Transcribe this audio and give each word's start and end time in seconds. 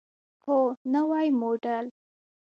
هو، 0.43 0.57
نوی 0.93 1.27
موډل 1.39 1.85